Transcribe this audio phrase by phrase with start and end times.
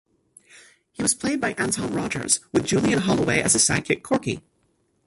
[0.93, 4.41] He was played by Anton Rodgers, with Julian Holloway as his sidekick Corky.